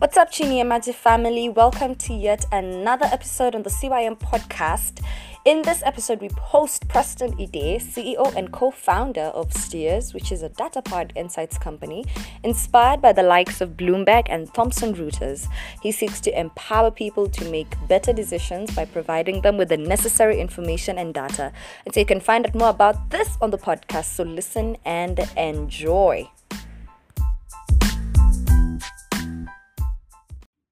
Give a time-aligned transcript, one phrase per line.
[0.00, 1.50] What's up, Chini Magic family?
[1.50, 5.04] Welcome to yet another episode on the CYM podcast.
[5.44, 10.40] In this episode, we host Preston Ideh, CEO and co founder of Stears, which is
[10.40, 12.06] a data-powered insights company
[12.42, 15.46] inspired by the likes of Bloomberg and Thomson Reuters.
[15.82, 20.40] He seeks to empower people to make better decisions by providing them with the necessary
[20.40, 21.52] information and data.
[21.84, 24.04] And so you can find out more about this on the podcast.
[24.04, 26.30] So listen and enjoy.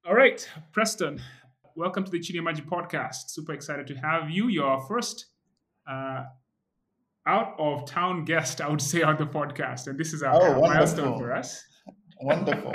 [0.09, 1.21] All right, Preston,
[1.77, 3.29] welcome to the Chini Magic podcast.
[3.29, 4.49] Super excited to have you.
[4.49, 5.27] You're our first
[5.87, 6.25] uh,
[7.27, 9.87] out of town guest, I would say, on the podcast.
[9.87, 11.63] And this is a Oh, milestone for us.
[12.23, 12.73] Wonderful.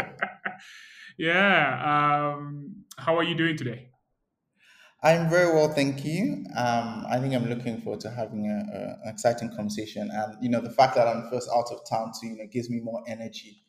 [1.18, 2.36] yeah.
[2.36, 3.90] Um, how are you doing today?
[5.02, 6.46] I'm very well, thank you.
[6.56, 10.52] Um, I think I'm looking forward to having a, a, an exciting conversation, and you
[10.52, 13.04] know, the fact that I'm first out of town too, you know, gives me more
[13.08, 13.63] energy.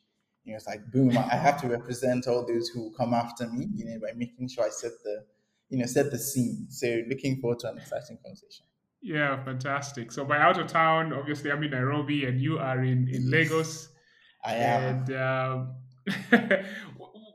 [0.45, 3.67] You know, it's like boom, I have to represent all those who come after me.
[3.73, 5.25] You know, by making sure I set the,
[5.69, 6.67] you know, set the scene.
[6.69, 8.65] So, looking forward to an exciting conversation.
[9.01, 10.11] Yeah, fantastic.
[10.11, 13.89] So, by out of town, obviously, I'm in Nairobi and you are in, in Lagos.
[14.45, 14.83] I am.
[14.83, 15.75] And um,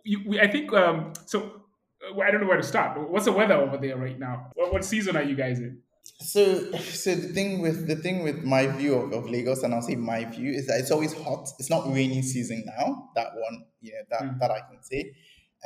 [0.05, 1.62] you, we, I think, um, so
[2.08, 3.11] uh, I don't know where to start.
[3.11, 4.50] What's the weather over there right now?
[4.55, 5.81] What, what season are you guys in?
[6.19, 9.83] So, so the thing with the thing with my view of, of Lagos, and I'll
[9.83, 11.48] say my view is that it's always hot.
[11.58, 13.11] It's not rainy season now.
[13.14, 14.38] That one, you know, that Mm.
[14.41, 15.14] that I can say.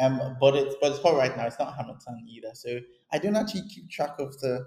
[0.00, 1.46] Um, but it's but it's hot right now.
[1.46, 2.50] It's not Harmattan either.
[2.54, 2.80] So
[3.12, 4.66] I don't actually keep track of the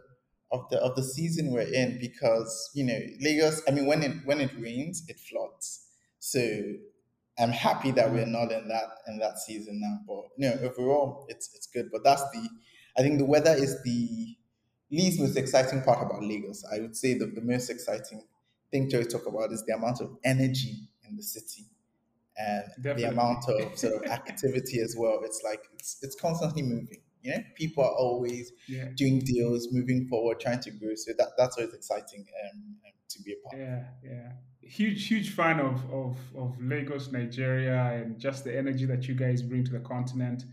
[0.51, 3.61] of the of the season we're in because you know Lagos.
[3.67, 5.87] I mean, when it when it rains, it floods.
[6.19, 6.39] So
[7.39, 9.99] I'm happy that we're not in that in that season now.
[10.07, 11.89] But you know, overall, it's it's good.
[11.91, 12.49] But that's the
[12.97, 14.35] I think the weather is the
[14.91, 16.63] least most exciting part about Lagos.
[16.71, 18.23] I would say that the most exciting
[18.71, 21.65] thing to talk about is the amount of energy in the city
[22.37, 23.03] and Definitely.
[23.03, 25.21] the amount of sort of activity as well.
[25.23, 27.01] It's like it's it's constantly moving.
[27.23, 28.89] You know, people are always Yeah.
[28.95, 30.95] doing deals, moving forward, trying to grow.
[30.95, 33.55] So that that's always exciting um, um, to be a part.
[33.55, 33.59] of.
[33.59, 34.31] Yeah, yeah.
[34.61, 39.41] Huge, huge fan of, of of Lagos, Nigeria, and just the energy that you guys
[39.41, 40.43] bring to the continent.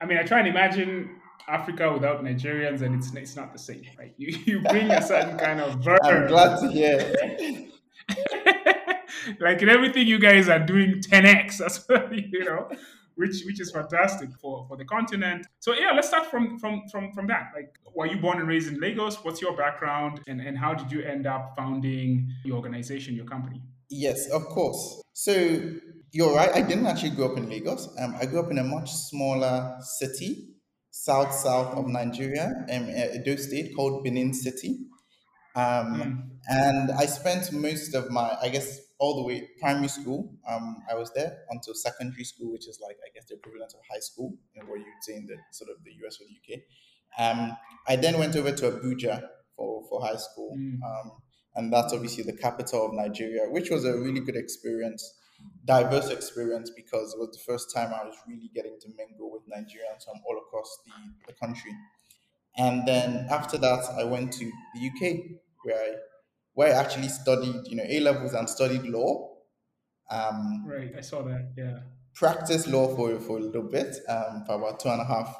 [0.00, 3.82] I mean, I try and imagine Africa without Nigerians, and it's it's not the same,
[3.98, 4.14] right?
[4.16, 5.98] You you bring a certain kind of verve.
[6.02, 7.68] I'm glad to hear.
[9.40, 12.68] like in everything you guys are doing 10x that's what, you know
[13.14, 17.10] which which is fantastic for for the continent so yeah let's start from from from
[17.12, 20.58] from that like were you born and raised in lagos what's your background and and
[20.58, 25.02] how did you end up founding your organization your company Yes, of course.
[25.12, 25.32] So
[26.12, 26.50] you're right.
[26.54, 27.88] I didn't actually grow up in Lagos.
[27.98, 30.53] Um, I grew up in a much smaller city,
[31.06, 32.82] south south of Nigeria, in
[33.16, 34.72] Edo State, called Benin City.
[35.56, 36.30] Um, Mm.
[36.48, 40.34] and I spent most of my, I guess, all the way primary school.
[40.48, 43.80] Um, I was there until secondary school, which is like I guess the equivalent of
[43.90, 46.64] high school in what you'd say in the sort of the US or the UK.
[47.18, 47.56] Um,
[47.86, 50.56] I then went over to Abuja for for high school.
[50.56, 50.80] Mm.
[50.82, 51.12] Um,
[51.56, 55.02] and that's obviously the capital of Nigeria, which was a really good experience,
[55.64, 59.42] diverse experience because it was the first time I was really getting to mingle with
[59.42, 60.92] Nigerians from all across the,
[61.26, 61.72] the country.
[62.56, 65.94] And then after that, I went to the UK where I
[66.52, 69.30] where I actually studied, you know, A levels and studied law.
[70.10, 71.78] Um, right i saw that yeah
[72.14, 75.36] practiced law for, for a little bit, um, for about two and a half,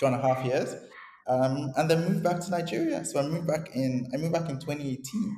[0.00, 0.74] two and a half years,
[1.28, 3.04] um, and then moved back to Nigeria.
[3.04, 5.36] So I moved back in, I moved back in 2018,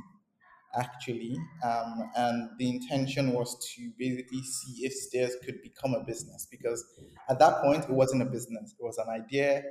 [0.79, 6.47] actually, um, and the intention was to basically see if Stears could become a business
[6.51, 6.85] because
[7.29, 9.63] at that point it wasn't a business, it was an idea.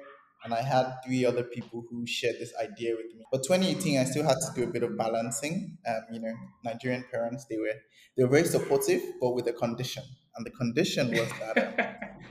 [0.44, 3.26] And I had three other people who shared this idea with me.
[3.32, 5.78] But 2018, I still had to do a bit of balancing.
[5.88, 7.74] Um, you know, Nigerian parents, they were
[8.16, 10.04] they were very supportive, but with a condition.
[10.36, 11.58] And the condition was that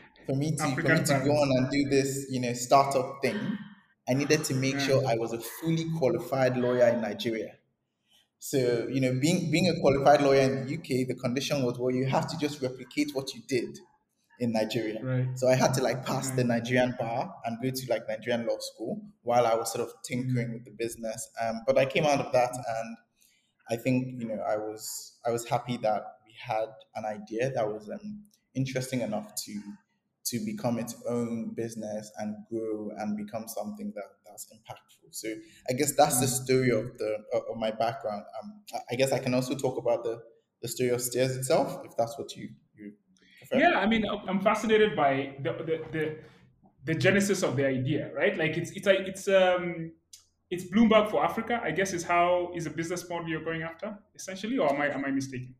[0.27, 3.59] for me to for me to go on and do this, you know, startup thing,
[4.09, 4.79] I needed to make Yeah.
[4.79, 7.56] sure I was a fully qualified lawyer in Nigeria.
[8.44, 11.94] So, you know, being being a qualified lawyer in the UK, the condition was well,
[11.94, 13.79] you have to just replicate what you did
[14.38, 15.00] in Nigeria.
[15.02, 16.49] right So I had to like pass the Mm.
[16.49, 20.52] Nigerian bar and go to like Nigerian law school while I was sort of tinkering
[20.52, 21.26] with the business.
[21.41, 22.96] Um, but I came out of that and
[23.70, 24.82] I think you know I was
[25.26, 28.25] I was happy that we had an idea that was um,
[28.55, 29.55] interesting enough to
[30.26, 35.11] to become its own business and grow and become something that that's impactful.
[35.23, 35.29] So
[35.71, 37.11] I guess that's the story of the
[37.51, 38.25] of my background.
[38.43, 40.15] Um, I- I guess I can also talk about the
[40.63, 42.93] the story of Stears itself if that's what you you
[43.39, 43.59] prefer.
[43.65, 46.05] Yeah, I mean, I'm fascinated by the the the,
[46.85, 48.37] the genesis of the idea, right?
[48.37, 49.93] Like it's it's like it's um
[50.51, 51.61] it's Bloomberg for Africa.
[51.63, 54.89] I guess is how is a business model you're going after essentially, or am I
[54.97, 55.55] am I mistaken?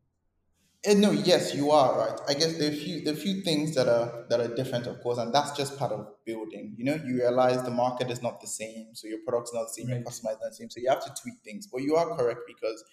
[0.85, 2.19] Eh, no, yes, you are right.
[2.27, 5.01] I guess there are few there are few things that are that are different, of
[5.01, 6.75] course, and that's just part of building.
[6.77, 9.73] You know, you realize the market is not the same, so your product's not the
[9.73, 10.05] same, your Right.
[10.05, 11.65] customer is not the same, so you have to tweak things.
[11.67, 12.83] But you are correct because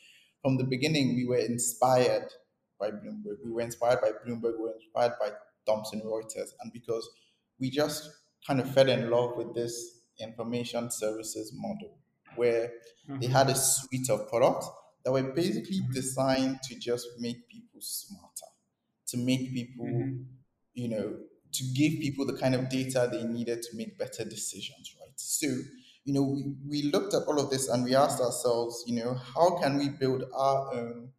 [0.41, 2.33] from the beginning we were inspired
[2.81, 3.39] by Bloomberg.
[3.45, 4.57] We were inspired by Bloomberg.
[4.59, 5.33] We were inspired by
[5.67, 7.09] Thomson Reuters, and because
[7.59, 8.11] we just
[8.47, 11.99] kind of fell in love with this information services model
[12.37, 12.73] where
[13.21, 13.33] they Mhm.
[13.39, 14.67] had a suite of products
[15.05, 15.93] that were basically Mhm.
[15.93, 18.51] designed to just make people smarter,
[19.09, 20.27] to make people, Mhm.
[20.75, 21.19] you know,
[21.53, 25.13] to give people the kind of data they needed to make better decisions, right?
[25.17, 25.47] So,
[26.05, 29.15] you know, we, we looked at all of this and we asked ourselves, you know,
[29.15, 31.13] how can we build our own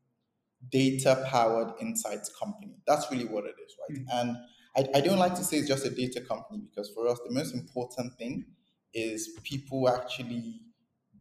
[0.69, 2.75] data powered insights company.
[2.87, 3.99] That's really what it is, right?
[3.99, 4.05] Mm.
[4.13, 4.37] And
[4.75, 7.33] I, I don't like to say it's just a data company because for us, the
[7.33, 8.45] most important thing
[8.93, 10.61] is people actually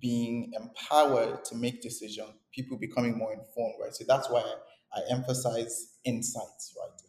[0.01, 3.95] being empowered to make decisions, people becoming more informed, right?
[3.95, 4.43] So that's why
[4.95, 7.01] I emphasize insights, right?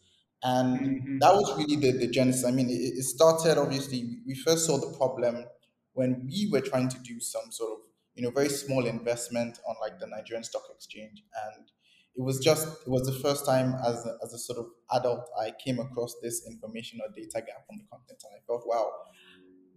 [0.42, 1.18] And Mhm.
[1.20, 2.44] that was really the, the genesis.
[2.44, 5.46] I mean, it, it started obviously, we first saw the problem
[5.92, 7.78] when we were trying to do some sort of,
[8.14, 11.22] you know, very small investment on like the Nigerian Stock Exchange.
[11.46, 11.70] And
[12.16, 15.28] it was just, it was the first time as a, as a sort of adult
[15.40, 18.22] I came across this information or data gap on the content.
[18.24, 18.92] And I thought, wow,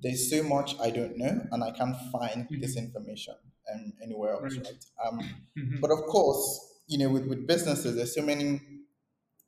[0.01, 3.35] there's so much I don't know and I can't find this information
[3.73, 4.65] um, anywhere else, Right.
[4.65, 4.83] right?
[5.05, 5.19] Um,
[5.55, 5.81] Mhm.
[5.81, 8.61] but of course, you know, with, with businesses, there's so many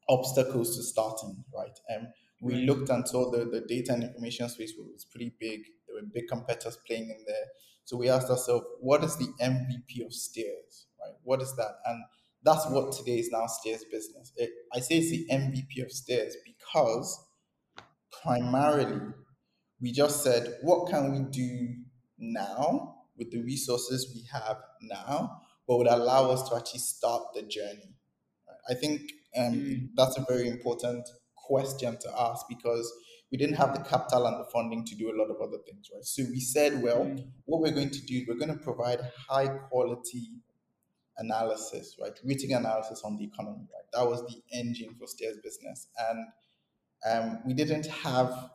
[0.08, 1.78] obstacles to starting, right?
[1.96, 2.08] Um,
[2.42, 2.66] we Right.
[2.66, 5.62] looked and saw the, the data and information space was pretty big.
[5.88, 7.46] There were big competitors playing in there.
[7.86, 11.16] So we asked ourselves, what is the MVP of Stears, right?
[11.24, 11.76] What is that?
[11.86, 12.04] And
[12.44, 14.32] that's what today is now Stears business.
[14.38, 17.20] It, I say it's the MVP of Stears because
[18.24, 19.14] primarily
[19.82, 21.76] we just said, what can we do
[22.18, 27.44] now with the resources we have now, but would allow us to actually start the
[27.44, 27.96] journey?
[28.70, 29.90] I think um, Mm.
[29.96, 32.92] that's a very important question to ask because
[33.32, 35.88] we didn't have the capital and the funding to do a lot of other things,
[35.94, 36.04] right?
[36.04, 37.32] So we said, well, Mm.
[37.46, 39.00] what we're going to do is we're going to provide
[39.30, 40.42] high quality
[41.18, 42.18] analysis, right?
[42.24, 43.86] Rating analysis on the economy, right?
[43.94, 45.88] That was the engine for Stears business.
[46.10, 46.26] And
[47.06, 48.50] um, we didn't have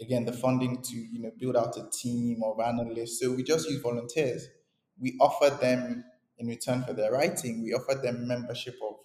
[0.00, 3.68] again the funding to you know build out a team of analysts so we just
[3.68, 4.48] use volunteers
[4.98, 6.04] we offered them
[6.40, 8.96] in return for their writing we offered them membership of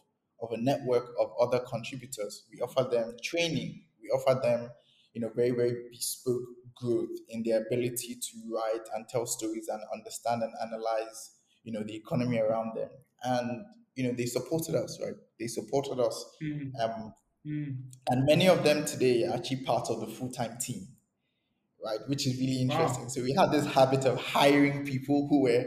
[0.41, 2.43] of a network of other contributors.
[2.51, 3.83] We offered them training.
[4.01, 4.69] We offered them
[5.13, 6.43] you know very very bespoke
[6.75, 11.31] growth in their ability to write and tell stories and understand and analyze
[11.63, 12.89] you know the economy around them.
[13.23, 13.65] And
[13.95, 15.13] you know they supported us right?
[15.39, 16.25] They supported us.
[16.41, 16.71] Mhm.
[16.81, 17.13] um,
[17.47, 17.75] Mm.
[18.09, 20.87] and many of them today are actually part of the full-time team
[21.85, 21.99] right?
[22.07, 23.03] Which is really interesting.
[23.03, 23.09] Wow.
[23.09, 25.63] so we had this habit of hiring people who were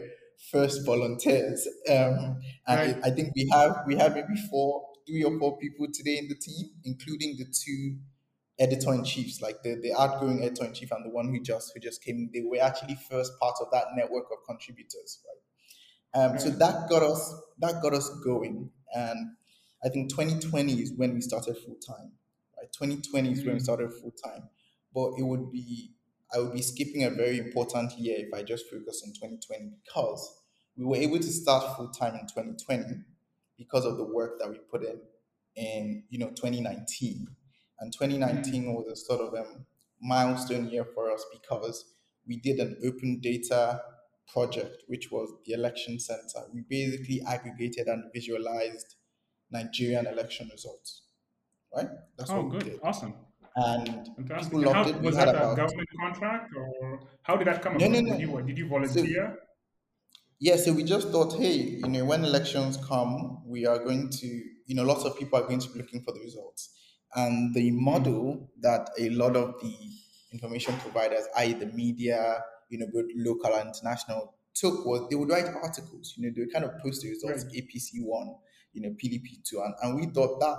[0.53, 2.97] first volunteers um, and Right.
[3.05, 6.35] i think we have we have maybe four three or four people today in the
[6.37, 7.99] team including the two
[8.61, 12.43] editor-in-chiefs like the, the outgoing editor-in-chief and the one who just who just came they
[12.43, 15.43] were actually first part of that network of contributors right
[16.15, 19.37] um, so that got us that got us going and
[19.85, 22.13] I think 2020 is when we started full time.
[22.57, 23.63] Right, 2020 is when we Mm.
[23.63, 24.49] started full time.
[24.93, 25.95] But it would be
[26.33, 30.41] I would be skipping a very important year if I just focus on 2020 because
[30.77, 33.03] we were able to start full time in 2020
[33.57, 35.01] because of the work that we put in
[35.57, 37.27] in you know 2019.
[37.81, 38.75] And 2019 mm.
[38.75, 39.45] was a sort of a
[40.01, 41.85] milestone year for us because
[42.27, 43.81] we did an open data
[44.33, 46.47] project, which was the election center.
[46.53, 48.97] We basically aggregated and visualized
[49.51, 51.05] Nigerian election results.
[51.75, 51.89] Right?
[52.17, 52.65] That's Oh, what we good.
[52.65, 52.81] did.
[52.83, 53.15] Awesome.
[53.57, 54.53] And Fantastic.
[54.53, 55.01] people And loved how it.
[55.01, 57.89] Was that a about government contract or how did that come no, about?
[57.89, 58.43] no, Did you no.
[58.43, 59.39] did you So volunteer?
[60.41, 64.27] yeah, so we just thought, hey, you know, when elections come, we are going to,
[64.67, 66.77] you know, lots of people are going to be looking for the results.
[67.15, 69.75] And the model that a lot of the
[70.33, 75.29] information providers, i.e., the media, you know, both local and international, took was they would
[75.31, 77.53] write articles, you know, they would kind of post the results, Right.
[77.55, 78.37] APC one,
[78.73, 80.59] you know, PDP two, and, and we thought that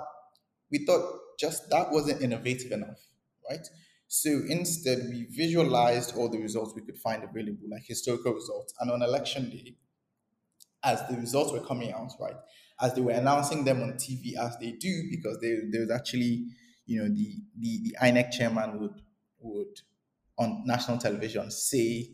[0.71, 2.99] we thought just that wasn't innovative enough,
[3.49, 3.65] right?
[4.07, 8.73] So instead, we visualized all the results we could find available, like historical results.
[8.79, 9.75] And on election day,
[10.83, 12.35] as the results were coming out, right,
[12.81, 16.45] as they were announcing them on TV, as they do, because there, there was actually,
[16.85, 19.01] you know, the, the, the INEC chairman would,
[19.39, 19.81] would
[20.37, 22.09] on national television say,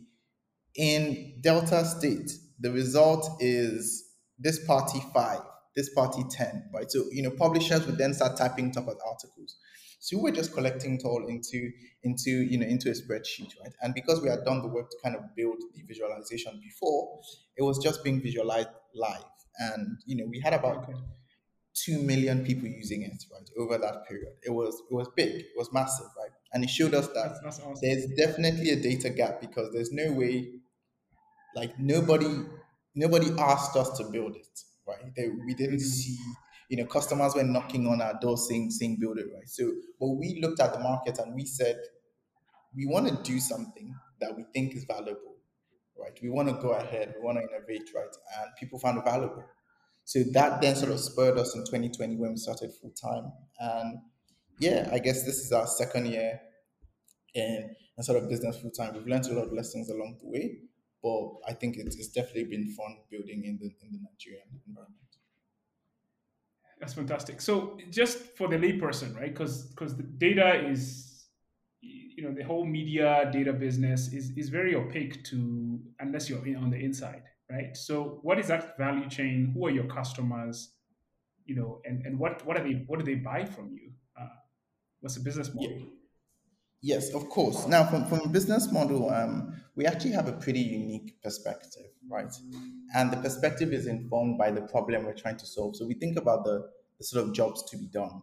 [0.74, 2.30] in Delta State,
[2.60, 5.40] the result is this party five,
[5.76, 6.90] this party 10, right?
[6.90, 9.56] So, you know, publishers would then start typing top of articles.
[10.00, 11.70] So we were just collecting it all into,
[12.02, 13.72] into, you know, into a spreadsheet, right?
[13.82, 17.20] And because we had done the work to kind of build the visualization before,
[17.56, 19.24] it was just being visualized live.
[19.58, 20.86] And, you know, we had about
[21.74, 24.32] two million people using it, right, over that period.
[24.42, 26.30] It was it was big, it was massive, right?
[26.52, 27.76] And it showed us that That's, that's awesome.
[27.82, 30.52] there's definitely a data gap because there's no way
[31.54, 32.44] like nobody
[32.94, 35.14] nobody asked us to build it right?
[35.14, 35.80] They, we didn't Mhm.
[35.80, 36.18] see
[36.68, 39.48] you know customers were knocking on our door saying saying build it right?
[39.48, 41.80] So but we looked at the market and we said
[42.74, 45.36] we want to do something that we think is valuable
[45.98, 46.18] right?
[46.22, 48.14] We want to go ahead we want to innovate right?
[48.38, 49.44] And people found it valuable.
[50.04, 53.98] So that then sort of spurred us in 2020 when we started full time and
[54.60, 56.40] yeah i guess this is our second year
[57.34, 60.28] in, in sort of business full time we've learned a lot of lessons along the
[60.28, 60.58] way
[61.06, 65.10] but I think it's, it's definitely been fun building in the in the Nigerian environment.
[66.80, 67.40] That's fantastic.
[67.40, 69.32] So just for the layperson, right?
[69.32, 71.28] Because because the data is,
[71.80, 76.56] you know, the whole media data business is is very opaque to unless you're in,
[76.56, 77.76] on the inside, right?
[77.76, 79.52] So what is that value chain?
[79.54, 80.74] Who are your customers?
[81.44, 83.92] You know, and and what what are they what do they buy from you?
[84.20, 84.36] Uh,
[85.00, 85.78] what's the business model?
[86.82, 87.66] Yes, of course.
[87.66, 92.32] Now, from, from a business model, um, we actually have a pretty unique perspective, right?
[92.94, 95.76] And the perspective is informed by the problem we're trying to solve.
[95.76, 96.68] So we think about the,
[96.98, 98.22] the sort of jobs to be done,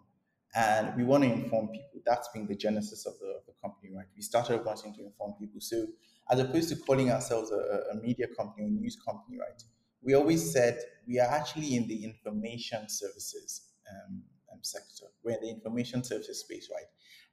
[0.55, 2.01] and we want to inform people.
[2.05, 4.05] That's been the genesis of the, of the company, right?
[4.15, 5.59] We started wanting to inform people.
[5.59, 5.87] So
[6.29, 9.61] as opposed to calling ourselves a, a media company or news company, right?
[10.01, 15.07] We always said we are actually in the information services um, um, sector.
[15.23, 16.85] We're in the information services space, right?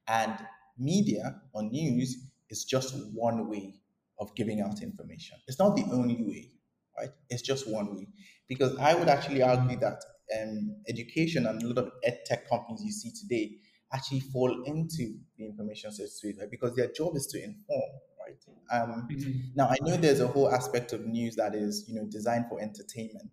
[0.09, 0.47] And
[0.81, 3.77] media or news is just one way
[4.19, 5.39] of giving out information.
[5.47, 6.53] It's not the only way,
[6.99, 7.11] right?
[7.29, 8.09] It's just one way.
[8.49, 10.03] Because I would actually argue that
[10.41, 13.57] um, education and a lot of ed tech companies you see today
[13.93, 16.51] actually fall into the information services, right?
[16.51, 18.45] Because their job is to inform, right?
[18.73, 19.53] Um, Mhm.
[19.55, 22.61] now I know there's a whole aspect of news that is, you know, designed for
[22.61, 23.33] entertainment,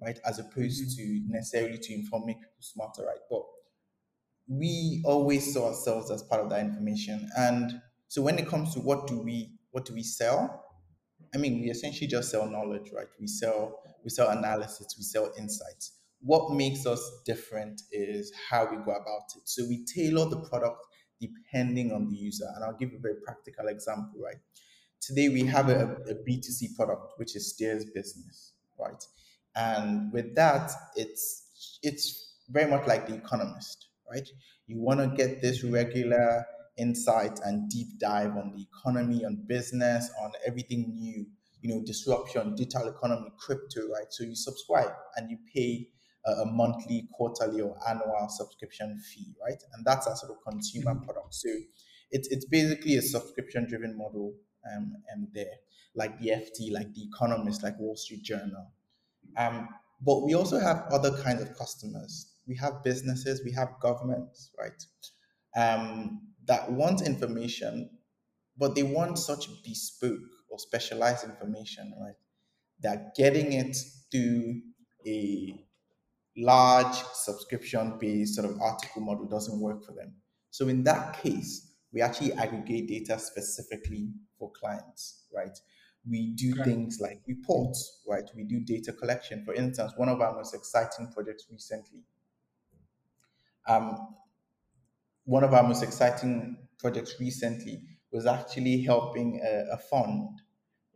[0.00, 3.18] right, as opposed to necessarily to inform make people smarter, right?
[3.28, 3.42] But
[4.48, 8.80] we always saw ourselves as part of that information, and so when it comes to
[8.80, 10.64] what do we what do we sell?
[11.34, 13.08] I mean, we essentially just sell knowledge, right?
[13.20, 15.92] We sell we sell analysis, we sell insights.
[16.20, 19.42] What makes us different is how we go about it.
[19.44, 20.84] So we tailor the product
[21.20, 24.38] depending on the user, and I'll give a very practical example, right?
[25.00, 29.04] today we have a, a b2c product which is Stears business right
[29.56, 34.28] and with that it's it's very much like the economist right?
[34.66, 36.44] You want to get this regular
[36.78, 41.26] insight and deep dive on the economy on business on everything new
[41.60, 44.06] you know disruption digital economy crypto right?
[44.10, 45.88] So you subscribe and you pay
[46.24, 49.60] a, monthly quarterly or annual subscription fee right?
[49.74, 51.34] And that's a sort of consumer product.
[51.34, 51.48] So
[52.10, 54.34] it's it's basically a subscription driven model
[54.72, 55.54] um, um there
[55.94, 58.72] like the ft like the economist like wall street journal.
[59.36, 59.68] Um
[60.00, 64.82] but we also have other kinds of customers we have businesses we have governments right
[65.56, 67.90] um that want information
[68.56, 72.16] but they want such bespoke or specialized information right
[72.80, 73.76] that getting it
[74.10, 74.62] through
[75.06, 75.64] a
[76.36, 80.14] large subscription based sort of article model doesn't work for them.
[80.50, 85.56] So in that case, we actually aggregate data specifically for clients, right?
[86.08, 86.64] We do Okay.
[86.64, 88.24] things like reports, right?
[88.36, 89.44] We do data collection.
[89.44, 92.04] For instance, one of our most exciting projects recently,
[93.66, 94.14] um,
[95.24, 100.28] one of our most exciting projects recently was actually helping a, a fund,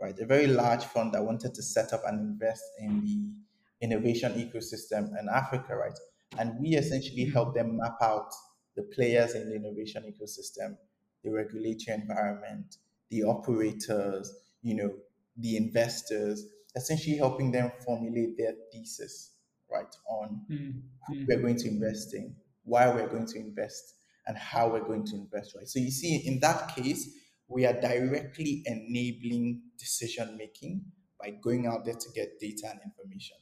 [0.00, 0.18] right?
[0.18, 5.10] A very large fund that wanted to set up and invest in the innovation ecosystem
[5.20, 5.98] in Africa, right?
[6.38, 8.32] And we essentially helped them map out
[8.76, 10.76] the players in the innovation ecosystem,
[11.22, 12.76] the regulatory environment,
[13.10, 14.94] the operators, you know,
[15.36, 19.32] the investors, essentially helping them formulate their thesis,
[19.70, 20.82] right, on Mhm.
[21.06, 23.94] who we're going to invest in, why we're going to invest,
[24.26, 25.68] and how we're going to invest, right?
[25.68, 27.10] So you see, in that case,
[27.48, 30.84] we are directly enabling decision making
[31.20, 33.36] by going out there to get data and information.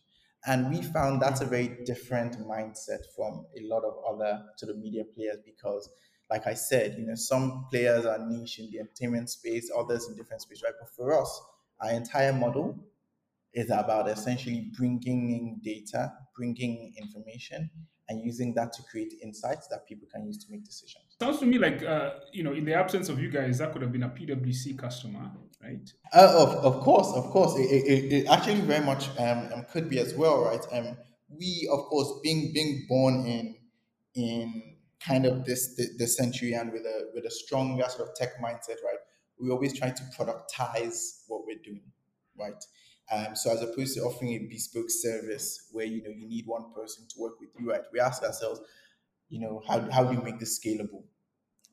[0.47, 4.79] And we found that's a very different mindset from a lot of other sort of
[4.79, 5.89] media players because,
[6.31, 10.17] like I said, you know, some players are niche in the entertainment space, others in
[10.17, 10.73] different space, right?
[10.79, 11.43] But for us,
[11.81, 12.79] our entire model
[13.53, 17.71] is about essentially bringing in data, bringing information,
[18.11, 21.05] and using that to create insights that people can use to make decisions.
[21.21, 23.83] Sounds to me like uh, you know, in the absence of you guys, that could
[23.83, 25.31] have been a PwC customer,
[25.62, 25.88] right?
[26.12, 29.88] Uh, of, of course, of course, it, it, it- actually very much um, um, could
[29.88, 30.61] be as well, right?
[30.73, 30.97] Um,
[31.29, 33.55] we, of course, being being born in
[34.17, 38.14] in kind of this this, this century and with a with a stronger sort of
[38.17, 38.99] tech mindset, right?
[39.40, 41.85] We always try to productize what we're doing,
[42.38, 42.62] right?
[43.12, 46.73] Um, so as opposed to offering a bespoke service where you know you need one
[46.75, 47.83] person to work with you, right?
[47.93, 48.61] We ask ourselves,
[49.29, 51.05] you know, how, how do we make this scalable,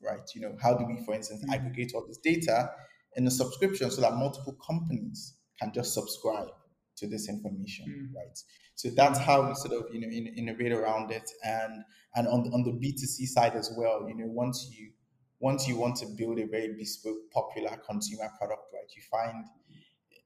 [0.02, 0.28] right?
[0.34, 1.54] You know, how do we, for instance, Mm.
[1.54, 2.70] aggregate all this data
[3.16, 6.48] in a subscription so that multiple companies can just subscribe
[6.96, 8.16] to this information, Mm.
[8.16, 8.38] right?
[8.74, 11.84] So that's how we sort of you know in, innovate around it, and
[12.16, 14.08] and on the, on the B two C side as well.
[14.08, 14.92] You know, once you
[15.40, 18.90] once you want to build a very bespoke, popular consumer product, right?
[18.96, 19.44] You find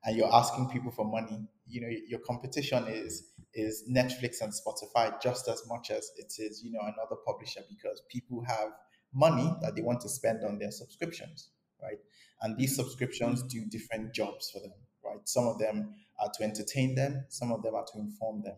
[0.04, 1.48] and you're asking people for money.
[1.66, 6.62] You know, your competition is is Netflix and Spotify just as much as it is
[6.64, 8.72] you know another publisher because people have
[9.14, 11.50] money that they want to spend on their subscriptions,
[11.82, 11.98] right?
[12.40, 14.72] And these subscriptions do different jobs for them,
[15.04, 15.20] right?
[15.24, 18.56] Some of them are to entertain them, some of them are to inform them.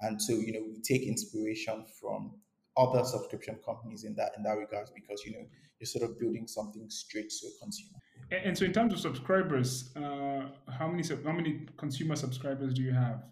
[0.00, 2.34] And so, you know, we take inspiration from
[2.76, 5.46] other subscription companies in that in that regards because you know
[5.80, 7.98] you're sort of building something straight to a consumer.
[8.30, 12.92] And, so, in terms of subscribers, uh, how many how many consumer subscribers do you
[12.92, 13.22] have?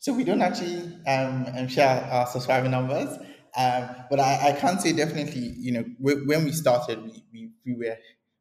[0.00, 3.18] So we don't actually um, um, share our subscriber numbers,
[3.54, 7.50] um, but I, I can say definitely, you know, wh- when we started, we, we,
[7.66, 7.96] we were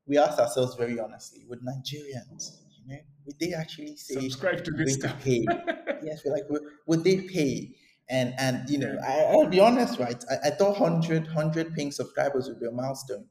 [0.07, 4.71] we asked ourselves very honestly, would Nigerians, you know, would they actually say Subscribe to
[4.71, 5.21] this to stuff.
[5.21, 5.45] pay?
[6.01, 7.75] yes, we're like, would, would they pay?
[8.09, 10.23] And and you know, I, I'll be honest, right?
[10.31, 13.25] I, I thought 100, 100 paying subscribers would be a milestone.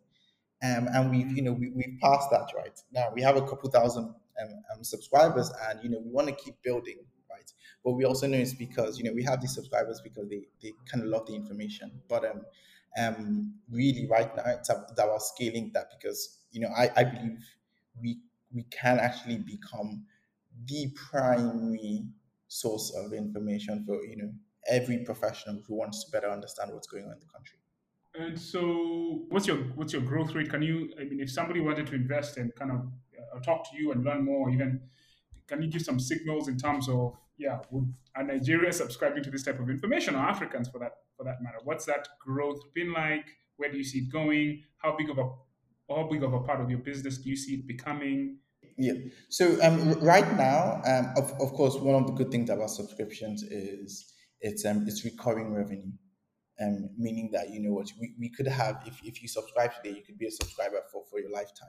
[0.63, 2.81] Um, and we've you know we, we've passed that right?
[2.93, 6.35] Now we have a couple thousand um, um, subscribers and you know we want to
[6.35, 6.97] keep building
[7.31, 7.53] right?
[7.85, 10.73] But we also know it's because you know we have these subscribers because they, they
[10.91, 11.93] kind of love the information.
[12.09, 12.43] But um
[12.99, 17.39] um really right now it's it's about scaling that because you know I, I believe
[18.01, 18.19] we
[18.53, 20.05] we can actually become
[20.67, 22.05] the primary
[22.49, 24.33] source of information for you know
[24.69, 27.58] every professional who wants to better understand what's going on in the country
[28.19, 30.51] And so, what's your what's your growth rate?
[30.51, 32.79] Can you, I mean, if somebody wanted to invest and kind of
[33.35, 34.81] uh, talk to you and learn more, even
[35.47, 39.45] can you give some signals in terms of yeah, would are Nigeria subscribing to this
[39.45, 41.59] type of information or Africans for that for that matter?
[41.63, 43.27] What's that growth been like?
[43.57, 44.65] Where do you see it going?
[44.79, 45.29] How big of a
[45.89, 48.39] how big of a part of your business do you see it becoming?
[48.77, 48.95] Yeah.
[49.29, 53.43] So um, right now, um, of, of course, one of the good things about subscriptions
[53.45, 55.93] is it's um, it's recurring revenue.
[56.61, 59.95] Um, meaning that you know what we, we could have if, if you subscribe today,
[59.97, 61.69] you could be a subscriber for, for your lifetime,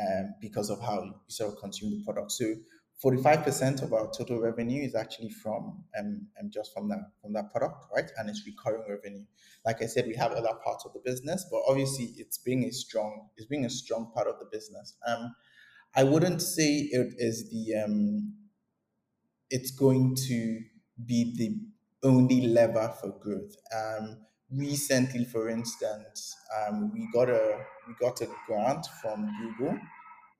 [0.00, 2.32] um, because of how you sort of consume the product.
[2.32, 2.54] So
[3.00, 7.00] forty five percent of our total revenue is actually from um, um just from that
[7.20, 8.10] from that product, right?
[8.16, 9.26] And it's recurring revenue.
[9.66, 12.72] Like I said, we have other parts of the business, but obviously it's being a
[12.72, 14.96] strong it's being a strong part of the business.
[15.06, 15.34] Um,
[15.94, 18.32] I wouldn't say it is the um,
[19.50, 20.60] it's going to
[21.04, 21.71] be the
[22.02, 23.54] only lever for growth.
[23.74, 24.18] Um,
[24.50, 29.78] recently, for instance, um, we got a we got a grant from Google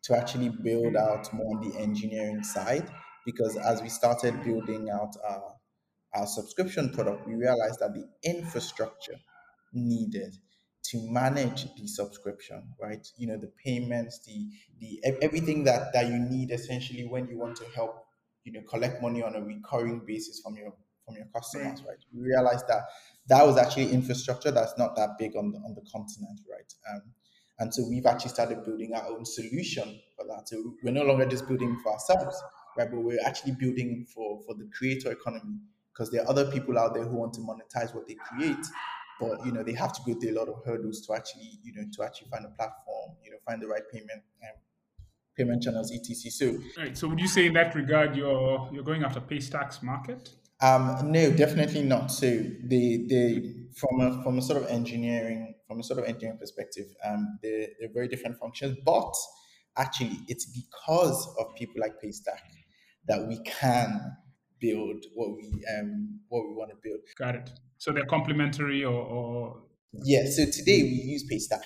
[0.05, 2.89] to actually build out more on the engineering side
[3.25, 5.55] because as we started building out our
[6.15, 9.17] our subscription product, we realized that the infrastructure
[9.73, 10.37] needed
[10.85, 13.07] to manage the subscription, right?
[13.17, 14.49] You know, the payments, the
[14.81, 18.05] the everything that that you need essentially when you want to help,
[18.45, 20.75] you know, collect money on a recurring basis from your
[21.13, 21.99] from your customers, right?
[22.13, 22.83] We realized that
[23.29, 26.73] that was actually infrastructure that's not that big on the on the continent, right?
[26.93, 27.03] Um,
[27.59, 30.49] and so we've actually started building our own solution for that.
[30.49, 32.43] So we're no longer just building for ourselves,
[32.77, 32.91] right?
[32.91, 35.61] But we're actually building for for the creator economy
[35.93, 38.67] because there are other people out there who want to monetize what they create,
[39.21, 41.73] but you know they have to go through a lot of hurdles to actually you
[41.75, 44.59] know to actually find a platform, you know, find the right payment um,
[45.37, 46.31] payment channels, etc.
[46.31, 46.97] So Right.
[46.97, 50.31] So, would you say in that regard you're you're going after Paystack's market?
[50.63, 52.13] Um, no, definitely not.
[52.13, 56.39] So they they from a from a sort of engineering from a sort of engineering
[56.39, 58.77] perspective, um, they're, they're very different functions.
[58.85, 59.15] But
[59.77, 62.41] actually, it's because of people like Paystack
[63.09, 64.17] that we can
[64.61, 67.01] build what we um what we want to build.
[67.19, 67.51] Got it.
[67.79, 70.25] So they're complementary or, or Yeah.
[70.27, 71.65] So today we use Paystack,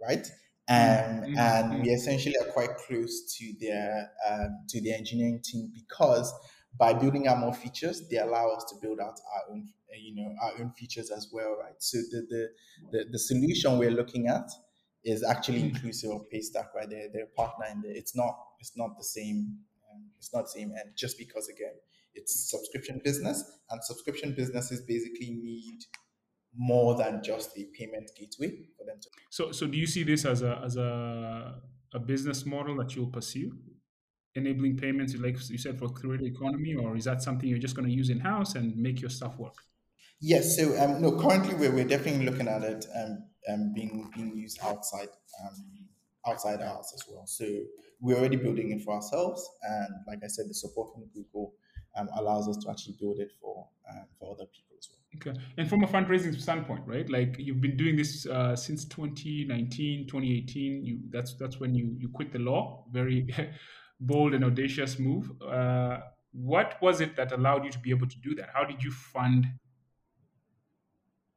[0.00, 0.26] right?
[0.68, 1.82] Um, mm, and mm.
[1.82, 6.32] we essentially are quite close to their um, to the engineering team because
[6.78, 10.14] by building out more features, they allow us to build out our own, uh, you
[10.14, 11.74] know, our own features as well, right?
[11.78, 12.48] So the the
[12.92, 14.48] the, the solution we're looking at
[15.04, 15.70] is actually Mm.
[15.70, 16.88] inclusive of Paystack, right?
[16.88, 17.92] They're, they're a partner in there.
[17.94, 19.58] It's not it's not the same.
[19.92, 21.74] Um, it's not the same, and just because again,
[22.14, 25.80] it's subscription business, and subscription businesses basically need
[26.56, 29.08] more than just a payment gateway for them to.
[29.30, 31.60] So, so do you see this as a as a
[31.94, 33.52] a business model that you'll pursue,
[34.34, 37.88] enabling payments, like you said, for creator economy, or is that something you're just going
[37.88, 39.54] to use in house and make your stuff work?
[40.20, 44.36] Yes, so um, no, currently we're, we're definitely looking at it um, um, being being
[44.36, 45.08] used outside
[45.42, 45.64] um,
[46.26, 47.26] outside ours as well.
[47.26, 47.44] So
[48.00, 51.54] we're already building it for ourselves, and like I said, the support from Google
[51.96, 55.32] um, allows us to actually build it for um, for other people as well.
[55.32, 55.40] Okay.
[55.58, 57.08] And from a fundraising standpoint, right?
[57.10, 60.84] Like you've been doing this uh, since 2019, 2018.
[60.84, 62.84] You that's that's when you you quit the law.
[62.92, 63.26] Very
[64.06, 65.30] bold and audacious move.
[65.42, 66.00] Uh,
[66.32, 68.50] what was it that allowed you to be able to do that?
[68.54, 69.46] How did you fund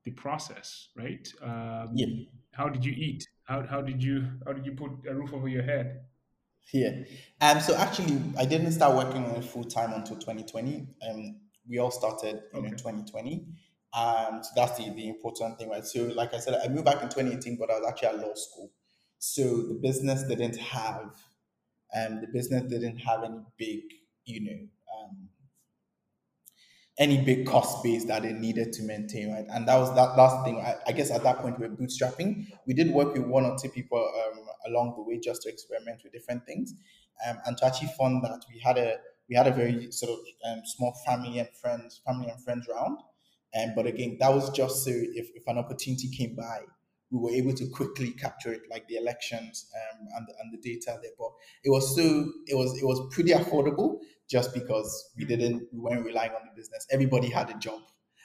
[0.03, 1.27] the process, right?
[1.41, 2.25] Um, Yeah.
[2.51, 3.27] How did you eat?
[3.43, 6.05] How, how did you how did you put a roof over your head?
[6.73, 7.03] Yeah.
[7.41, 10.87] Um, so actually, I didn't start working on it full time until 2020.
[11.07, 12.75] Um, we all started in Okay.
[12.75, 13.45] 2020.
[13.93, 15.85] Um, so that's the, the important thing, right?
[15.85, 18.33] So, like I said, I moved back in 2018, but I was actually at law
[18.35, 18.71] school.
[19.19, 21.13] So the business didn't have,
[21.93, 23.81] um, the business didn't have any big,
[24.25, 24.67] you know,
[24.97, 25.29] um,
[26.97, 29.45] any big cost base that it needed to maintain, right?
[29.49, 30.61] And that was that last thing.
[30.61, 32.47] I, I guess at that point we were bootstrapping.
[32.65, 36.01] We did work with one or two people um, along the way just to experiment
[36.03, 36.73] with different things,
[37.27, 40.19] um, and to actually fund that, we had a we had a very sort of
[40.49, 42.99] um, small family and friends family and friends round.
[43.57, 46.59] Um, but again, that was just so if, if an opportunity came by,
[47.15, 50.57] we were able to quickly capture it, like the elections um, and the, and the
[50.57, 51.11] data there.
[51.17, 51.31] But
[51.63, 52.03] it was so
[52.47, 53.99] it was it was pretty affordable
[54.29, 56.85] just because we didn't we weren't relying on the business.
[56.91, 57.81] Everybody had a job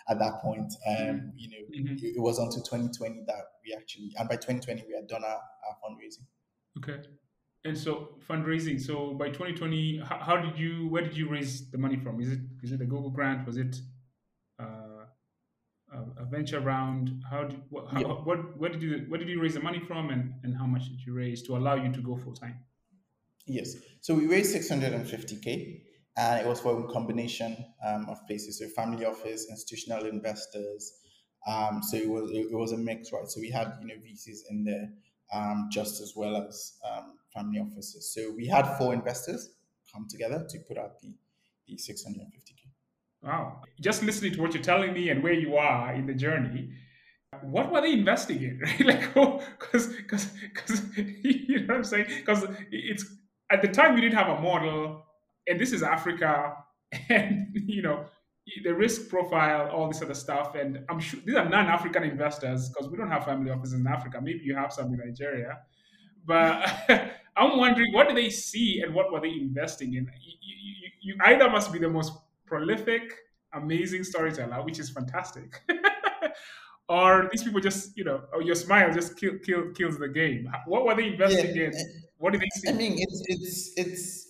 [0.09, 0.73] at that point.
[0.89, 2.03] Um, you know, Mhm.
[2.03, 5.41] it, it was until 2020 that we actually and by 2020 we had done our,
[5.41, 6.27] our fundraising.
[6.79, 7.01] Okay.
[7.65, 8.81] And so fundraising.
[8.81, 10.89] So by 2020, how, how did you?
[10.89, 12.19] Where did you raise the money from?
[12.21, 13.47] Is it is it a Google grant?
[13.47, 13.77] Was it
[15.93, 17.23] a, a venture round?
[17.29, 18.07] How did what, how, Yeah.
[18.09, 20.89] what where did you where did you raise the money from, and and how much
[20.89, 22.59] did you raise to allow you to go full time?
[23.47, 23.75] Yes.
[24.01, 25.81] So we raised 650k,
[26.17, 30.93] and it was for a combination um, of places, so family office, institutional investors.
[31.47, 33.27] Um, so it was it, it was a mix, right?
[33.29, 34.89] So we had you know VCs in there,
[35.33, 38.13] um, just as well as um, family offices.
[38.15, 39.51] So we had four investors
[39.93, 41.15] come together to put out the
[41.67, 42.60] the 650k.
[43.23, 43.63] Wow.
[43.81, 46.73] Just listening to what you're telling me and where you are in the journey,
[47.43, 48.61] what were they investing in?
[48.65, 48.87] Right?
[48.87, 49.15] Like,
[49.61, 52.07] because, because, because, you know what I'm saying?
[52.19, 53.05] Because it's
[53.51, 55.05] at the time you didn't have a model,
[55.49, 56.57] and this is Africa,
[57.09, 58.07] and you know
[58.65, 62.91] the risk profile, all this other stuff, and I'm sure these are non-African investors because
[62.91, 64.21] we don't have family offices in Africa.
[64.23, 65.61] Maybe you have some in Nigeria,
[66.27, 66.69] but
[67.37, 70.05] I'm wondering what do they see and what were they investing in?
[70.21, 70.57] You, you-
[71.03, 72.13] you either must be the most
[72.51, 73.05] prolific,
[73.55, 75.63] amazing storyteller, which is fantastic,
[76.89, 80.51] or these people just, you know, or your smile just kill, kill, kills the game.
[80.67, 81.73] What were they investing Yeah, in?
[81.73, 81.85] Eh,
[82.19, 82.73] what did they I see?
[82.73, 84.27] mean, it's it's it's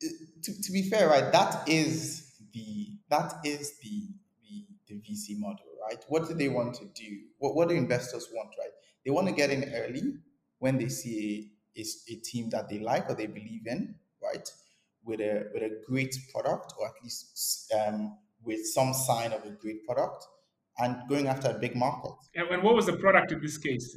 [0.00, 1.32] it- to, to be fair, right?
[1.32, 4.08] That is the that is the,
[4.42, 6.04] the the VC model, right?
[6.08, 7.26] What do they want to do?
[7.38, 8.72] What what do investors want, right?
[9.04, 10.18] They want to get in early
[10.58, 14.50] when they see a team that they like or they believe in, right?
[15.08, 19.50] With a with a great product or at least um, with some sign of a
[19.62, 20.24] great product,
[20.78, 22.14] and going after a big market.
[22.34, 23.96] And, what was the product in this case?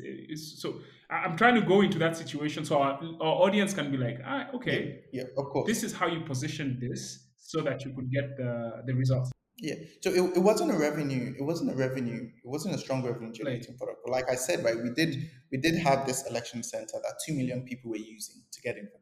[0.62, 3.97] So I- I'm trying to go into that situation so our, our audience can be
[3.97, 5.67] like, ah, okay, Yeah, of course.
[5.67, 9.32] this is how you position this so that you could get the, the results.
[9.58, 9.76] Yeah.
[10.02, 11.36] So it, it wasn't a revenue.
[11.38, 12.21] It wasn't a revenue.
[12.43, 14.00] It wasn't a strong revenue generating product.
[14.04, 17.34] But like I said, right, we did we did have this election center that two
[17.36, 19.00] million people were using to get information,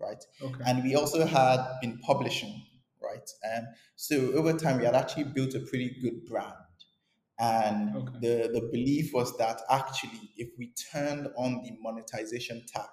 [0.00, 0.22] right?
[0.42, 0.64] Okay.
[0.66, 2.62] And we also had been publishing,
[3.02, 3.28] right?
[3.42, 6.54] And so over time, we had actually built a pretty good brand.
[7.38, 8.20] And Okay.
[8.20, 12.88] the, the belief was that actually, if we turned on the monetization tab,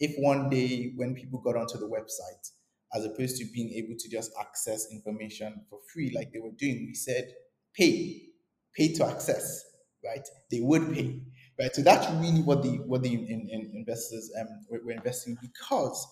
[0.00, 2.50] if one day when people got onto the website,
[2.92, 6.86] as opposed to being able to just access information for free like they were doing,
[6.86, 7.32] we said,
[7.74, 8.28] pay,
[8.76, 9.64] pay to access,
[10.04, 10.26] right?
[10.50, 11.22] They would pay,
[11.58, 11.74] right?
[11.74, 16.06] So that's really what the what the in, in investors um were, were investing because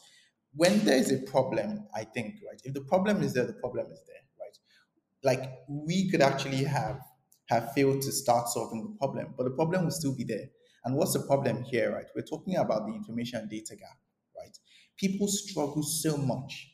[0.54, 2.60] when there is a problem, I think, right?
[2.64, 4.58] If the problem is there, the problem is there, right?
[5.24, 7.00] Like we could actually have
[7.48, 10.48] have failed to start solving the problem, but the problem will still be there.
[10.84, 12.06] And what's the problem here, right?
[12.14, 13.98] We're talking about the information data gap,
[14.36, 14.56] right?
[14.96, 16.68] People struggle so much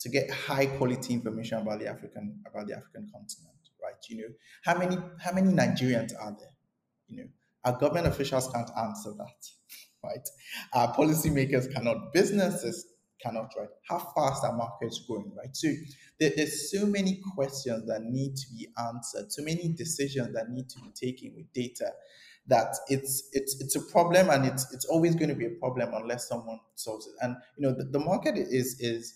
[0.00, 3.94] to get high quality information about the African about the African continent, right?
[4.08, 6.54] You know, how many how many Nigerians are there?
[7.08, 7.28] You know,
[7.64, 9.48] our government officials can't answer that,
[10.04, 10.28] right?
[10.74, 12.86] Our policymakers cannot, businesses
[13.22, 13.68] cannot, right?
[13.88, 15.54] How fast are markets growing, right?
[15.56, 15.68] So
[16.20, 20.68] there, there's so many questions that need to be answered, so many decisions that need
[20.70, 21.92] to be taken with data
[22.48, 25.92] that it's it's it's a problem and it's it's always going to be a problem
[25.94, 27.12] unless someone solves it.
[27.20, 29.14] And you know, the, the market is is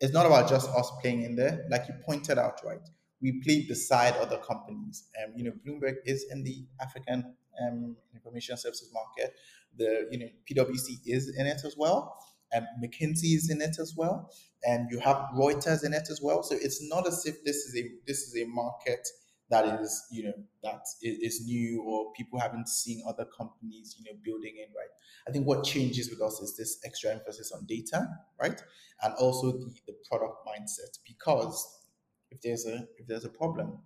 [0.00, 1.66] it's not about just us playing in there.
[1.70, 2.80] Like you pointed out, right?
[3.20, 5.04] We play beside other companies.
[5.22, 9.34] Um, you know, Bloomberg is in the African um, information services market.
[9.76, 12.16] The you know PwC is in it as well,
[12.54, 14.30] and McKinsey is in it as well,
[14.64, 16.42] and you have Reuters in it as well.
[16.42, 19.06] So it's not as if this is a this is a market
[19.50, 24.18] that is you know that is new or people haven't seen other companies you know
[24.24, 24.88] building in right?
[25.28, 28.08] I think what changes with us is this extra emphasis on data
[28.40, 28.60] right?
[29.02, 31.82] And also the, the product mindset because
[32.30, 33.78] if there's a if there's a problem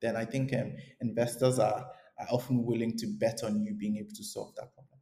[0.00, 1.86] then i think um, investors are,
[2.18, 4.93] are often willing to bet on you being able to solve that problem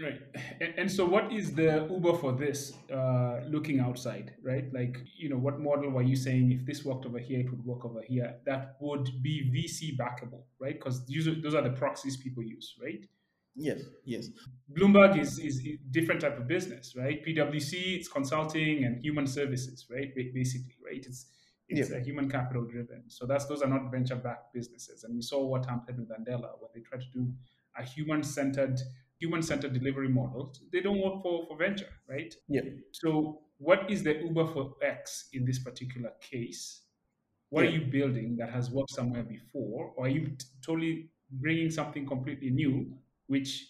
[0.00, 0.20] Right.
[0.60, 4.64] And, and so, what is the Uber for this uh, looking outside, right?
[4.72, 7.64] Like, you know, what model were you saying if this worked over here, it would
[7.64, 8.34] work over here?
[8.44, 10.74] That would be VC backable, right?
[10.74, 13.06] Because those are the proxies people use, right?
[13.54, 14.30] Yes, yes.
[14.76, 17.24] Bloomberg is, is a different type of business, right?
[17.24, 20.12] PwC, it's consulting and human services, right?
[20.34, 21.04] Basically, right?
[21.06, 21.26] It's
[21.68, 21.96] it's yeah.
[21.96, 23.04] a human capital driven.
[23.08, 25.04] So that's those are not venture backed businesses.
[25.04, 27.32] And we saw what happened with Andela when they tried to do
[27.78, 28.80] a human centered
[29.20, 32.34] human-centered delivery models, they don't work for, for venture, right?
[32.48, 32.62] Yeah.
[32.92, 36.82] So what is the Uber for X in this particular case?
[37.50, 37.70] What yeah.
[37.70, 39.92] are you building that has worked somewhere before?
[39.96, 42.92] Or are you t- totally bringing something completely new,
[43.26, 43.68] which,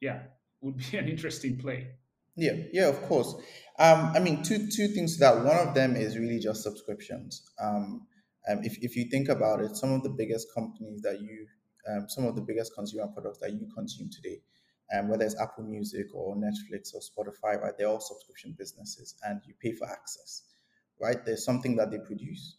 [0.00, 0.22] yeah,
[0.60, 1.88] would be an interesting play?
[2.36, 3.34] Yeah, yeah, of course.
[3.78, 5.44] Um, I mean, two two things to that.
[5.44, 7.42] One of them is really just subscriptions.
[7.60, 8.06] Um,
[8.48, 11.46] um, if, if you think about it, some of the biggest companies that you,
[11.88, 14.40] um, some of the biggest consumer products that you consume today,
[14.92, 17.72] um, whether it's Apple Music or Netflix or Spotify, right?
[17.76, 20.42] They're all subscription businesses and you pay for access,
[21.00, 21.24] right?
[21.24, 22.58] There's something that they produce.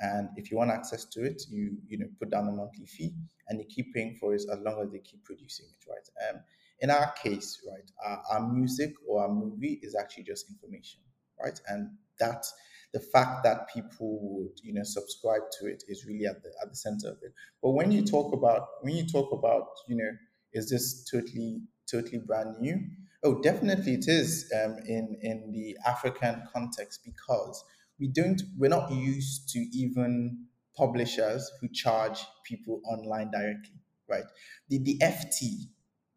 [0.00, 3.14] And if you want access to it, you you know put down a monthly fee
[3.48, 6.28] and you keep paying for it as long as they keep producing it, right?
[6.28, 6.40] Um,
[6.80, 11.00] in our case, right, our, our music or our movie is actually just information,
[11.40, 11.58] right?
[11.68, 12.44] And that
[12.92, 16.70] the fact that people would you know subscribe to it is really at the at
[16.70, 17.32] the center of it.
[17.62, 20.10] But when you talk about when you talk about you know
[20.54, 22.80] is this totally totally brand new?
[23.22, 27.64] Oh, definitely it is um, in in the African context because
[27.98, 34.24] we don't we're not used to even publishers who charge people online directly, right?
[34.68, 35.68] The the FT,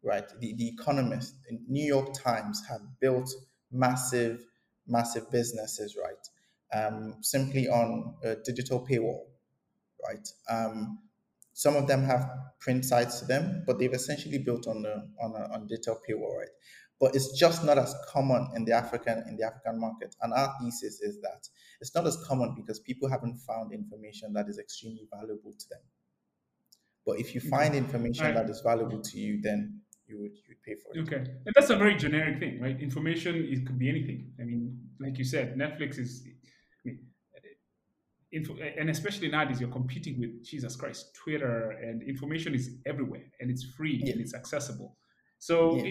[0.02, 0.28] right?
[0.40, 3.30] The the Economist, the New York Times have built
[3.72, 4.44] massive
[4.86, 6.28] massive businesses, right?
[6.74, 9.24] Um, simply on a digital paywall,
[10.06, 10.28] right?
[10.50, 10.98] Um,
[11.58, 15.32] some of them have print sites to them, but they've essentially built on the on
[15.34, 16.54] a, on digital paywall, right?
[17.00, 20.14] But it's just not as common in the African in the African market.
[20.22, 21.48] And our thesis is that
[21.80, 25.80] it's not as common because people haven't found information that is extremely valuable to them.
[27.04, 28.34] But if you find information right.
[28.36, 31.00] that is valuable to you, then you would you would pay for it.
[31.00, 32.80] Okay, and that's a very generic thing, right?
[32.80, 34.30] Information it could be anything.
[34.40, 36.22] I mean, like you said, Netflix is
[38.32, 43.64] and especially nowadays, you're competing with Jesus Christ, Twitter, and information is everywhere, and it's
[43.64, 44.12] free yeah.
[44.12, 44.96] and it's accessible.
[45.38, 45.84] So, yeah.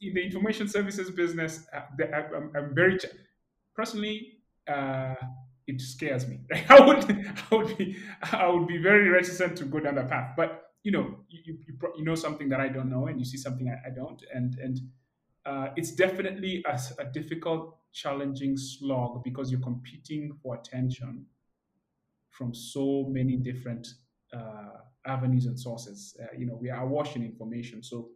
[0.00, 1.82] in the information services business, uh,
[2.14, 2.98] I'm, I'm very
[3.74, 4.38] personally.
[4.66, 5.14] Uh,
[5.66, 6.40] it scares me.
[6.68, 7.04] I would,
[7.50, 7.96] I would be,
[8.32, 10.32] I would be very reticent to go down that path.
[10.36, 13.36] But you know, you, you, you know something that I don't know, and you see
[13.36, 14.80] something I, I don't, and and
[15.46, 21.26] uh, it's definitely a, a, difficult, challenging slog because you're competing for attention
[22.30, 23.88] from so many different
[24.32, 26.16] uh, avenues and sources.
[26.22, 28.10] Uh, you know, we are awash in information, so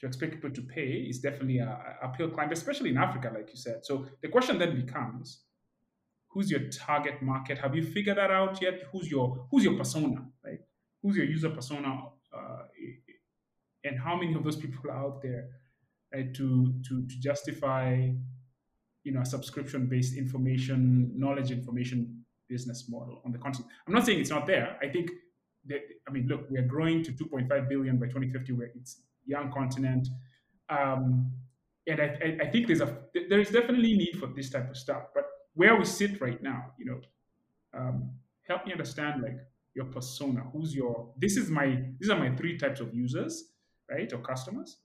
[0.00, 3.50] to expect people to pay is definitely a, a uphill climb, especially in Africa, like
[3.50, 3.84] you said.
[3.84, 5.42] So the question then becomes,
[6.28, 7.58] who's your target market?
[7.58, 8.80] Have you figured that out yet?
[8.92, 10.24] Who's your who's your persona?
[10.44, 10.60] Right?
[11.02, 12.04] Who's your user persona?
[12.32, 12.62] Uh,
[13.84, 15.48] and how many of those people are out there
[16.12, 18.10] to, to, to justify
[19.04, 23.70] you know, a subscription-based information, knowledge information business model on the continent.
[23.86, 24.76] I'm not saying it's not there.
[24.82, 25.10] I think
[25.66, 30.08] that, I mean, look, we're growing to 2.5 billion by 2050, where it's young continent.
[30.68, 31.32] Um,
[31.86, 32.96] and I, I, think there's a
[33.28, 35.04] there is definitely need for this type of stuff.
[35.14, 37.00] But where we sit right now, you know,
[37.74, 38.10] um,
[38.46, 39.38] help me understand like
[39.74, 40.42] your persona.
[40.52, 41.12] Who's your?
[41.16, 41.82] This is my.
[41.98, 43.52] These are my three types of users,
[43.90, 44.76] right, or customers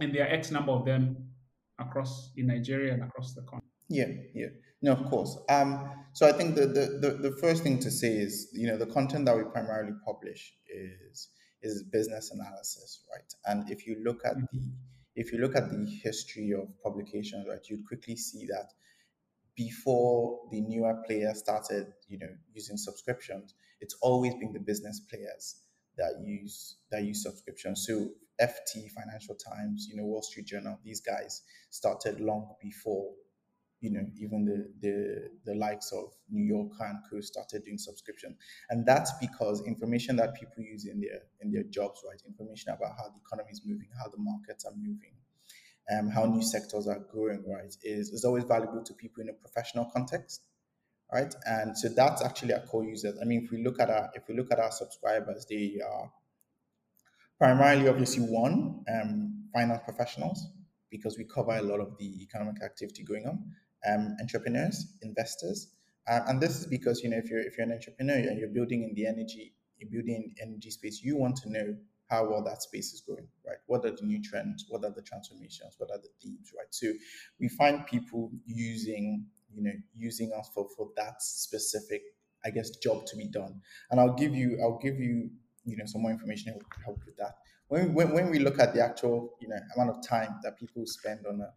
[0.00, 1.30] and there are X number of them
[1.78, 3.68] across in Nigeria and across the country.
[3.88, 4.46] Yeah, yeah.
[4.82, 5.36] No, of course.
[5.48, 8.78] Um, so I think the, the, the, the first thing to say is, you know,
[8.78, 11.28] the content that we primarily publish is
[11.62, 13.34] is business analysis, right?
[13.44, 14.72] And if you look at the
[15.14, 18.70] if you look at the history of publications, right, you'd quickly see that
[19.54, 25.62] before the newer players started, you know, using subscriptions, it's always been the business players
[25.98, 27.84] that use that use subscriptions.
[27.86, 28.08] So
[28.40, 33.10] FT, Financial Times, you know, Wall Street Journal, these guys started long before
[33.80, 38.36] you know even the the the likes of New Yorker and Co started doing subscription,
[38.68, 42.20] and that's because information that people use in their in their jobs, right?
[42.26, 45.14] Information about how the economy is moving, how the markets are moving,
[45.90, 47.74] um, how new sectors are growing, right?
[47.82, 50.46] Is is always valuable to people in a professional context,
[51.12, 51.34] right?
[51.46, 53.18] And so that's actually our core users.
[53.20, 56.12] I mean, if we look at our if we look at our subscribers, they are
[57.40, 60.46] primarily obviously one um, finance professionals
[60.90, 63.42] because we cover a lot of the economic activity going on
[63.88, 65.68] um, entrepreneurs investors
[66.10, 68.48] um, and this is because you know if you're if you're an entrepreneur and you're
[68.48, 71.74] building in the energy you're building in energy space you want to know
[72.10, 73.58] how well that space is going right?
[73.66, 75.76] What are the new trends what are the transformations?
[75.78, 76.66] What are the themes right?
[76.70, 76.92] So
[77.38, 82.02] we find people using you know using us for for that specific
[82.44, 83.60] i guess job to be done.
[83.90, 85.30] And i'll give you i'll give you
[85.70, 87.34] you know some more information help, help with that.
[87.68, 90.86] When, when when we look at the actual you know amount of time that people
[90.86, 91.52] spend on a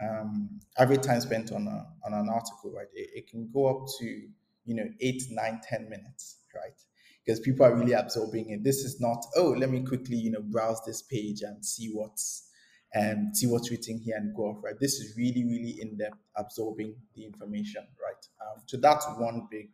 [0.00, 2.86] um, average time spent on a, on an article, right?
[2.94, 6.78] It, it can go up to you know eight, nine, ten minutes, right?
[7.24, 8.64] Because people are really absorbing it.
[8.64, 12.48] This is not oh let me quickly you know browse this page and see what's
[12.94, 14.78] and see what's written here and go off, right?
[14.80, 18.26] This is really, really in depth absorbing the information, right?
[18.40, 19.68] Um, so that's one big,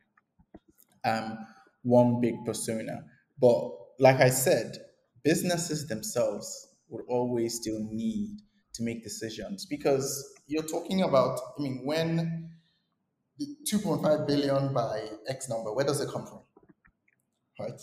[1.04, 1.38] um,
[1.82, 3.04] one big persona.
[3.40, 4.76] But like I said,
[5.22, 8.38] businesses themselves would always still need
[8.74, 12.50] to make decisions because you're talking about, I mean, when
[13.38, 16.40] the 2.5 billion by X number, where does it come from?
[17.58, 17.80] Right?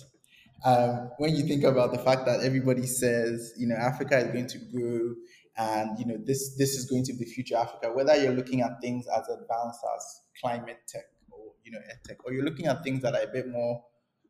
[0.64, 4.48] Um, when you think about the fact that everybody says, you know, Africa is going
[4.48, 5.16] to grow
[5.58, 8.62] and, you know, this, this is going to be the future Africa, whether you're looking
[8.62, 12.68] at things as advanced as climate tech or, you know, ed tech, or you're looking
[12.68, 13.84] at things that are a bit more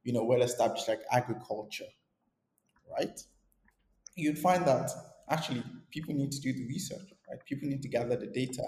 [0.04, 1.90] you know, well established like agriculture,
[2.90, 3.20] right?
[4.16, 4.92] You'd find that
[5.30, 7.40] actually people need to do the research, right?
[7.46, 8.64] People need to gather the data.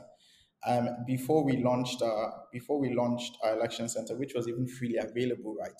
[0.65, 4.97] Um, before we launched uh, before we launched our election center, which was even freely
[4.97, 5.73] available, right?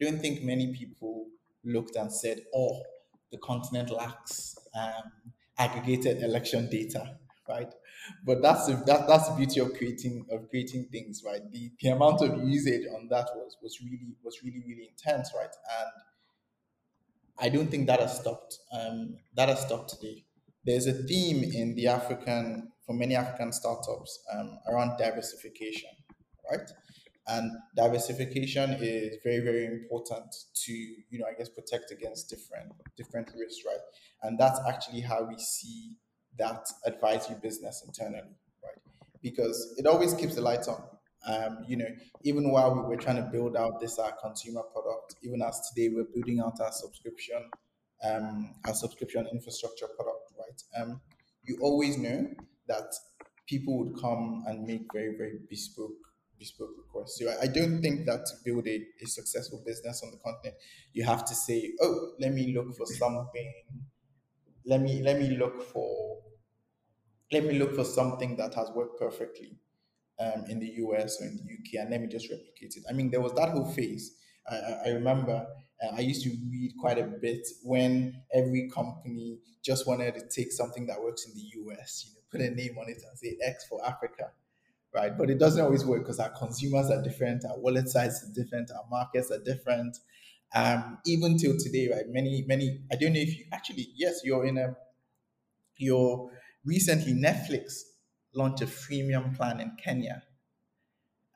[0.00, 1.28] I don't think many people
[1.64, 2.82] looked and said, "Oh,
[3.32, 7.72] the continent lacks um, aggregated election data," right?
[8.24, 11.40] But that's the, that, that's the beauty of creating of creating things, right?
[11.50, 15.54] The, the amount of usage on that was was really was really really intense, right?
[15.80, 15.90] And
[17.38, 18.58] I don't think that has stopped.
[18.72, 20.24] Um, that has stopped today.
[20.64, 25.90] There's a theme in the African for many African startups um, around diversification,
[26.50, 26.68] right?
[27.28, 33.30] And diversification is very very important to you know I guess protect against different different
[33.38, 33.84] risks, right?
[34.22, 35.96] And that's actually how we see
[36.38, 38.78] that advisory business internally, right?
[39.22, 40.82] Because it always keeps the lights on.
[41.26, 41.88] Um, you know,
[42.22, 45.92] even while we were trying to build out this our consumer product, even as today
[45.92, 47.42] we're building out our subscription,
[48.04, 50.82] um, our subscription infrastructure product, right?
[50.82, 51.00] Um,
[51.42, 52.28] you always know
[52.68, 52.94] that
[53.48, 55.92] people would come and make very, very bespoke
[56.38, 57.18] bespoke requests.
[57.18, 60.56] So I, I don't think that to build a, a successful business on the continent,
[60.92, 63.52] you have to say, oh, let me look for something
[64.66, 66.05] let me let me look for
[67.32, 69.58] let me look for something that has worked perfectly
[70.18, 72.84] um, in the US or in the UK and let me just replicate it.
[72.88, 74.16] I mean, there was that whole phase.
[74.50, 75.46] I, I remember
[75.82, 80.52] uh, I used to read quite a bit when every company just wanted to take
[80.52, 83.36] something that works in the US, you know, put a name on it and say
[83.42, 84.30] X for Africa,
[84.94, 85.16] right?
[85.16, 88.70] But it doesn't always work because our consumers are different, our wallet size is different,
[88.70, 89.96] our markets are different.
[90.54, 92.04] Um, even till today, right?
[92.08, 92.80] Many, many.
[92.92, 93.88] I don't know if you actually.
[93.96, 94.76] Yes, you're in a.
[95.78, 96.30] You're
[96.66, 97.80] recently Netflix
[98.34, 100.22] launched a freemium plan in Kenya.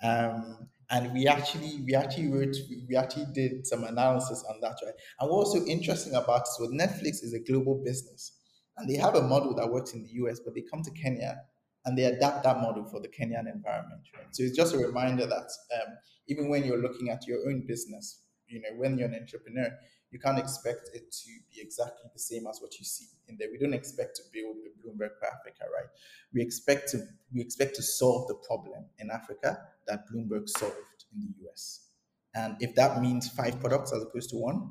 [0.02, 2.56] Um, and we actually we actually wrote
[2.88, 4.94] we actually did some analysis on that right?
[5.20, 8.32] And what's so interesting about this was netflix is a global business.
[8.76, 11.36] And they have a model that works in the us but they come to kenya
[11.84, 14.26] and they adapt that model for the kenyan environment right?
[14.32, 15.94] So it's just a reminder that um,
[16.28, 19.70] even when you're looking at your own business you know, when you're an entrepreneur,
[20.10, 23.48] you can't expect it to be exactly the same as what you see in there.
[23.50, 25.88] We don't expect to build a Bloomberg for Africa, right?
[26.32, 31.20] We expect to we expect to solve the problem in Africa that Bloomberg solved in
[31.20, 31.86] the US.
[32.34, 34.70] And if that means five products as opposed to one,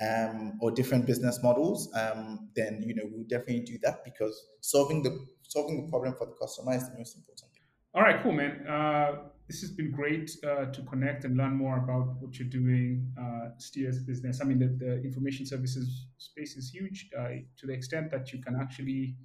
[0.00, 5.02] um, or different business models, um, then you know we'll definitely do that because solving
[5.02, 7.62] the solving the problem for the customer is the most important thing.
[7.94, 8.66] All right, cool, man.
[8.66, 13.12] Uh, this has been great uh, to connect and learn more about what you're doing,
[13.20, 14.40] uh, Stears business.
[14.40, 17.28] I mean, the, the information services space is huge uh,
[17.58, 19.16] to the extent that you can actually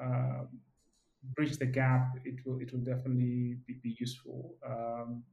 [0.00, 0.44] uh,
[1.34, 2.16] bridge the gap.
[2.24, 4.54] It will it will definitely be, be useful.
[4.64, 5.24] Um,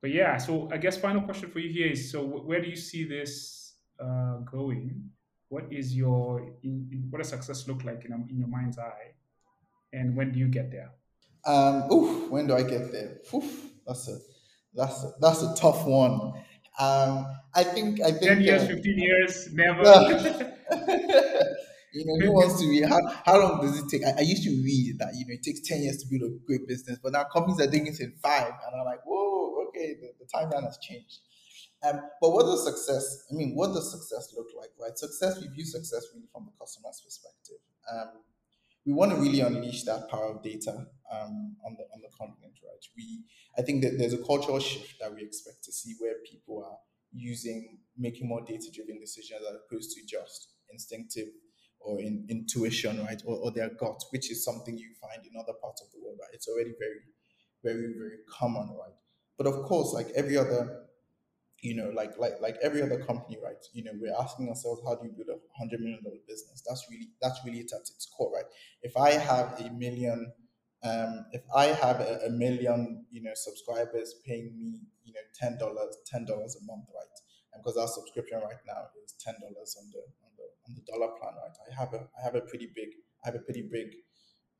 [0.00, 2.76] but yeah, so I guess final question for you here is: so where do you
[2.76, 5.10] see this uh, going?
[5.48, 9.12] What is your in, in, what does success look like in, in your mind's eye,
[9.92, 10.92] and when do you get there?
[11.44, 13.18] Um, oof, when do I get there?
[13.32, 14.18] Oof, that's a
[14.74, 16.32] that's a, that's a tough one.
[16.78, 19.82] Um, I think I think 10 years, uh, 15 years, never.
[21.96, 22.84] you know, who wants to read?
[22.84, 24.04] How, how long does it take?
[24.06, 26.34] I, I used to read that, you know, it takes 10 years to build a
[26.46, 28.52] great business, but now companies are doing it in five.
[28.52, 31.20] And I'm like, whoa, okay, the, the timeline has changed.
[31.82, 34.96] Um, but what does success, I mean, what does success look like, right?
[34.98, 37.56] Success, we view success really from the customer's perspective.
[37.90, 38.20] Um,
[38.84, 42.54] we want to really unleash that power of data um, on the on the continent,
[42.64, 42.84] right?
[42.96, 43.24] We,
[43.58, 46.78] I think that there's a cultural shift that we expect to see where people are
[47.12, 51.28] using, making more data-driven decisions as opposed to just instinctive
[51.80, 55.52] or in, intuition, right, or, or their gut, which is something you find in other
[55.62, 56.30] parts of the world, right?
[56.32, 57.00] It's already very,
[57.62, 58.94] very, very common, right?
[59.38, 60.86] But of course, like every other
[61.62, 63.56] you know, like like like every other company, right?
[63.72, 66.62] You know, we're asking ourselves, how do you build a hundred million dollar business?
[66.68, 68.44] That's really that's really it at its core, right?
[68.82, 70.32] If I have a million,
[70.84, 75.58] um, if I have a, a million, you know, subscribers paying me, you know, ten
[75.58, 77.16] dollars, ten dollars a month, right?
[77.54, 80.84] And because our subscription right now is ten dollars on the on the on the
[80.86, 81.56] dollar plan, right?
[81.70, 82.88] I have a I have a pretty big
[83.24, 83.88] I have a pretty big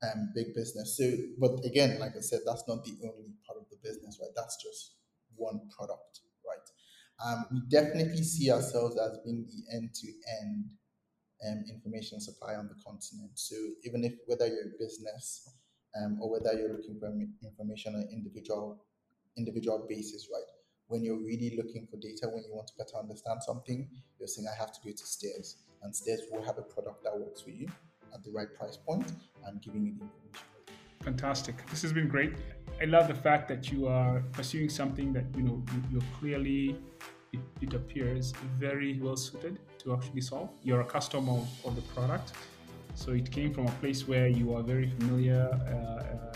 [0.03, 0.97] um big business.
[0.97, 1.09] So,
[1.39, 4.31] but again, like I said, that's not the only part of the business, right?
[4.35, 4.95] That's just
[5.35, 6.67] one product right?
[7.25, 10.65] um, we definitely see ourselves as being the end-to-end
[11.47, 13.31] um, information supply on the continent.
[13.35, 15.49] So even if whether you're a business
[16.01, 17.11] um, or whether you're looking for
[17.43, 18.83] information on an individual
[19.37, 20.49] individual basis, right?
[20.87, 23.87] When you're really looking for data, when you want to better understand something,
[24.17, 27.17] you're saying I have to go to Stears, and Stears will have a product that
[27.17, 27.67] works for you
[28.13, 29.11] at the right price point
[29.45, 30.47] and giving you the information.
[31.01, 31.55] Fantastic.
[31.69, 32.33] This has been great.
[32.81, 36.77] I love the fact that you are pursuing something that you know you're clearly
[37.33, 40.49] it, it appears very well suited to actually solve.
[40.63, 42.33] You're a customer of, of, the product,
[42.97, 46.33] so it came from a place where you are very familiar uh, uh,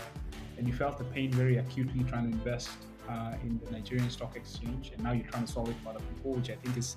[0.56, 2.70] and you felt the pain very acutely trying to invest
[3.08, 6.04] uh, in the Nigerian stock exchange, and now you're trying to solve it for other
[6.14, 6.96] people, which I think is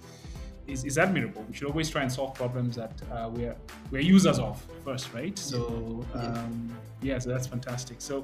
[0.68, 1.44] is, is admirable.
[1.48, 3.56] We should always try and solve problems that uh, we're
[3.90, 5.38] we're users of first, right?
[5.38, 6.70] So um,
[7.02, 8.02] yeah, so that's fantastic.
[8.02, 8.24] So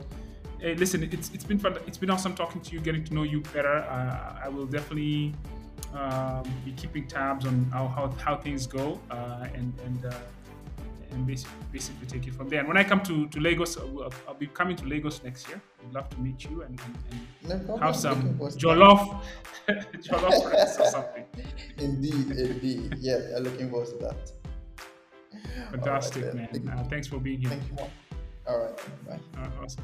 [0.59, 1.75] hey, listen, it's it's been fun.
[1.87, 3.77] It's been awesome talking to you, getting to know you better.
[3.77, 5.33] Uh, I will definitely
[5.95, 10.05] um, be keeping tabs on how how, how things go uh, and and.
[10.05, 10.13] Uh,
[11.11, 12.59] and basically, basically take it from there.
[12.59, 15.61] And when I come to, to Lagos, I'll, I'll be coming to Lagos next year.
[15.85, 16.97] I'd love to meet you and, and,
[17.49, 19.21] and no have some jollof,
[19.69, 21.25] jollof or something.
[21.77, 22.95] Indeed, indeed.
[22.99, 24.31] Yeah, I'm looking forward to that.
[25.71, 26.79] Fantastic, right, man.
[26.79, 27.49] Uh, thanks for being here.
[27.49, 27.77] Thank you.
[28.47, 28.77] All right.
[29.07, 29.19] Bye.
[29.41, 29.83] Uh, awesome.